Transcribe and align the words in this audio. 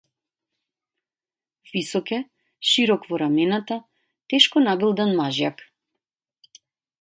Висок 1.73 2.07
е, 2.17 2.19
широк 2.69 3.01
во 3.11 3.19
рамената, 3.23 3.77
тешко 4.35 4.65
набилдан 4.71 5.15
мажјак. 5.21 5.63